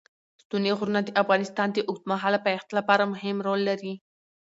[0.43, 3.93] ستوني غرونه د افغانستان د اوږدمهاله پایښت لپاره مهم رول لري.